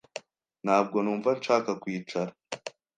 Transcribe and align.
Ntabwo 0.65 0.97
numva 1.01 1.29
nshaka 1.39 1.71
kwicara. 1.81 2.31